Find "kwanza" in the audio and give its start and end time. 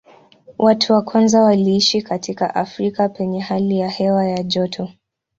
1.01-1.41